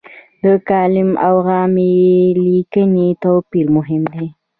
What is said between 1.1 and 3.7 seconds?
او عامې لیکنې توپیر